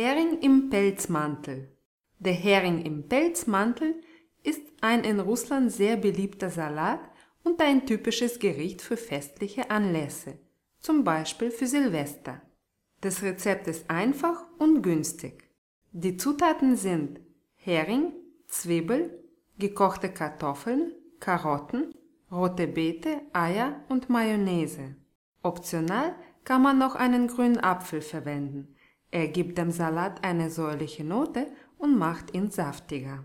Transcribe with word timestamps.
Hering 0.00 0.38
im 0.42 0.70
Pelzmantel. 0.70 1.76
Der 2.20 2.32
Hering 2.32 2.82
im 2.82 3.08
Pelzmantel 3.08 4.00
ist 4.44 4.62
ein 4.80 5.02
in 5.02 5.18
Russland 5.18 5.72
sehr 5.72 5.96
beliebter 5.96 6.50
Salat 6.50 7.00
und 7.42 7.60
ein 7.60 7.84
typisches 7.84 8.38
Gericht 8.38 8.80
für 8.80 8.96
festliche 8.96 9.72
Anlässe, 9.72 10.38
zum 10.78 11.02
Beispiel 11.02 11.50
für 11.50 11.66
Silvester. 11.66 12.40
Das 13.00 13.24
Rezept 13.24 13.66
ist 13.66 13.90
einfach 13.90 14.40
und 14.60 14.82
günstig. 14.82 15.50
Die 15.90 16.16
Zutaten 16.16 16.76
sind 16.76 17.18
Hering, 17.56 18.12
Zwiebel, 18.46 19.24
gekochte 19.58 20.10
Kartoffeln, 20.10 20.92
Karotten, 21.18 21.92
rote 22.30 22.68
Beete, 22.68 23.22
Eier 23.32 23.82
und 23.88 24.08
Mayonnaise. 24.08 24.94
Optional 25.42 26.14
kann 26.44 26.62
man 26.62 26.78
noch 26.78 26.94
einen 26.94 27.26
grünen 27.26 27.58
Apfel 27.58 28.00
verwenden. 28.00 28.76
Er 29.11 29.27
gibt 29.27 29.57
dem 29.57 29.71
Salat 29.71 30.23
eine 30.23 30.49
säuerliche 30.49 31.03
Note 31.03 31.51
und 31.77 31.97
macht 31.97 32.33
ihn 32.33 32.49
saftiger. 32.49 33.23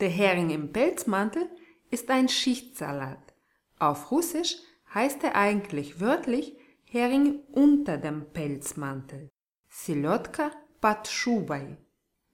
Der 0.00 0.08
Hering 0.08 0.50
im 0.50 0.72
Pelzmantel 0.72 1.48
ist 1.90 2.10
ein 2.10 2.28
Schichtsalat. 2.28 3.34
Auf 3.78 4.10
Russisch 4.10 4.56
heißt 4.94 5.22
er 5.24 5.36
eigentlich 5.36 6.00
wörtlich 6.00 6.56
Hering 6.84 7.40
unter 7.52 7.98
dem 7.98 8.32
Pelzmantel. 8.32 9.28
Silotka 9.68 10.50
под 10.80 11.06
шубой. 11.06 11.76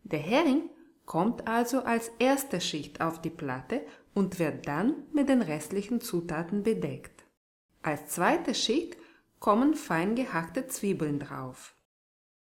Der 0.05 0.21
Hering 0.21 0.71
kommt 1.05 1.49
also 1.49 1.81
als 1.81 2.11
erste 2.19 2.61
Schicht 2.61 3.01
auf 3.01 3.21
die 3.21 3.31
Platte 3.31 3.85
und 4.15 4.39
wird 4.39 4.67
dann 4.67 5.05
mit 5.13 5.29
den 5.29 5.43
restlichen 5.43 6.01
Zutaten 6.01 6.63
bedeckt. 6.63 7.25
Als 7.83 8.07
zweite 8.09 8.55
Schicht 8.55 8.97
kommen 9.41 9.75
fein 9.75 10.15
gehackte 10.15 10.67
Zwiebeln 10.69 11.19
drauf. 11.19 11.75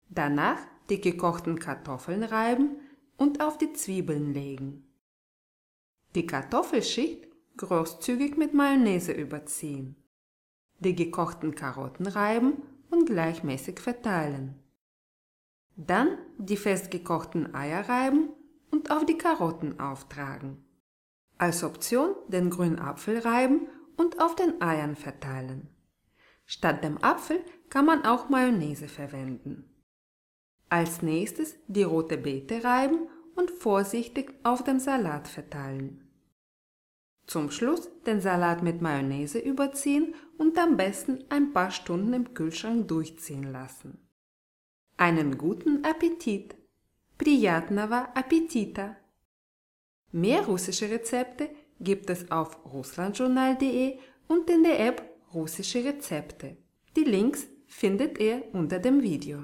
Danach 0.10 0.60
die 0.90 1.00
gekochten 1.00 1.60
Kartoffeln 1.60 2.24
reiben 2.24 2.80
und 3.18 3.42
auf 3.42 3.58
die 3.58 3.74
Zwiebeln 3.74 4.34
legen. 4.34 4.88
Die 6.16 6.26
Kartoffelschicht 6.26 7.28
großzügig 7.58 8.36
mit 8.36 8.54
Mayonnaise 8.54 9.12
überziehen. 9.12 9.96
Die 10.80 10.96
gekochten 10.96 11.54
Karotten 11.54 12.08
reiben 12.08 12.64
und 12.90 13.06
gleichmäßig 13.06 13.80
verteilen. 13.80 14.56
Dann 15.76 16.18
die 16.38 16.58
festgekochten 16.58 17.54
Eier 17.54 17.88
reiben 17.88 18.30
und 18.72 18.90
auf 18.90 19.06
die 19.06 19.18
Karotten 19.18 19.80
auftragen. 19.80 20.66
Als 21.38 21.64
Option 21.64 22.16
den 22.28 22.50
grünen 22.50 22.80
Apfel 22.80 23.20
reiben 23.20 23.68
und 23.98 24.20
auf 24.20 24.36
den 24.36 24.62
Eiern 24.62 24.96
verteilen. 24.96 25.70
Statt 26.46 26.84
dem 26.84 26.98
Apfel 27.04 27.40
kann 27.70 27.86
man 27.86 28.06
auch 28.06 28.30
Mayonnaise 28.30 28.88
verwenden. 28.88 29.70
Als 30.70 31.02
nächstes 31.02 31.56
die 31.68 31.84
rote 31.84 32.18
Beete 32.18 32.64
reiben 32.64 33.08
und 33.36 33.52
vorsichtig 33.52 34.34
auf 34.44 34.64
dem 34.64 34.80
Salat 34.80 35.28
verteilen. 35.28 36.08
Zum 37.26 37.52
Schluss 37.52 37.90
den 38.06 38.22
Salat 38.22 38.64
mit 38.64 38.82
Mayonnaise 38.82 39.40
überziehen 39.40 40.16
und 40.38 40.58
am 40.58 40.78
besten 40.78 41.24
ein 41.30 41.54
paar 41.54 41.72
Stunden 41.72 42.14
im 42.14 42.34
Kühlschrank 42.34 42.88
durchziehen 42.88 43.52
lassen. 43.52 44.00
Einen 44.98 45.38
guten 45.38 45.86
Appetit! 45.86 46.56
Prijatnava 47.18 48.10
Appetita! 48.16 48.96
Mehr 50.12 50.46
russische 50.46 50.90
Rezepte 50.90 51.50
gibt 51.80 52.10
es 52.10 52.32
auf 52.32 52.66
russlandjournal.de 52.66 54.00
und 54.28 54.50
in 54.50 54.64
der 54.64 54.80
App 54.80 55.04
Russische 55.34 55.84
Rezepte. 55.84 56.58
Die 56.96 57.04
Links 57.04 57.48
findet 57.68 58.18
ihr 58.18 58.44
unter 58.54 58.80
dem 58.80 59.04
Video. 59.04 59.44